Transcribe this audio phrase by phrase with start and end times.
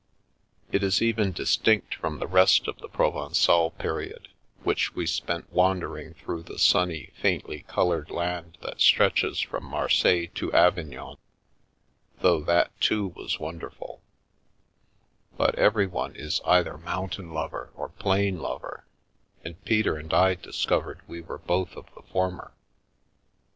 [0.71, 4.29] It is even distinct from the rest of the Provencal period,
[4.63, 10.51] which we spent wandering through the sunny, faintly coloured land that stretches from Marseilles to
[10.53, 11.17] Avignon,
[12.19, 14.01] though that, too, was wonderful;
[15.37, 18.87] but everyone is either mountain lover or plain lover,
[19.43, 22.55] and Peter and I discov ered we were both of the former.